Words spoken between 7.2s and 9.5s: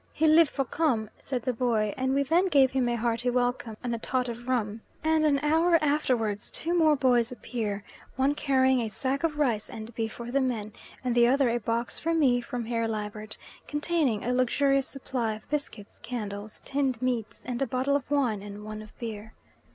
appear, one carrying a sack of